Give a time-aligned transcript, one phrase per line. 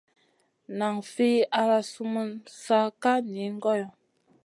[0.77, 1.29] Nan fi
[1.61, 2.29] al sumun
[2.63, 3.87] sa ka niyn goyo.